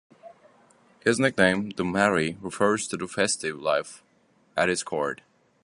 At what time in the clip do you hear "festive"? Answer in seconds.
3.07-3.61